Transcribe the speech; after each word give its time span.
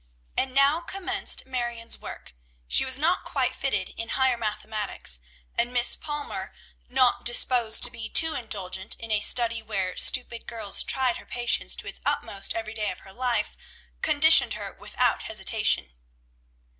And 0.35 0.55
now 0.55 0.79
commenced 0.81 1.45
Marion's 1.45 1.99
work. 1.99 2.33
She 2.67 2.83
was 2.83 2.97
not 2.97 3.23
quite 3.23 3.53
fitted 3.53 3.89
in 3.89 4.09
higher 4.09 4.35
mathematics, 4.35 5.19
and 5.55 5.71
Miss 5.71 5.95
Palmer, 5.95 6.55
not 6.89 7.23
disposed 7.23 7.83
to 7.83 7.91
be 7.91 8.09
too 8.09 8.33
indulgent 8.33 8.95
in 8.99 9.11
a 9.11 9.19
study 9.19 9.61
where 9.61 9.95
stupid 9.95 10.47
girls 10.47 10.81
tried 10.81 11.17
her 11.17 11.25
patience 11.27 11.75
to 11.75 11.87
its 11.87 12.01
utmost 12.03 12.55
every 12.55 12.73
day 12.73 12.89
of 12.89 13.01
her 13.01 13.13
life, 13.13 13.55
conditioned 14.01 14.55
her 14.55 14.73
without 14.73 15.21
hesitation. 15.21 15.93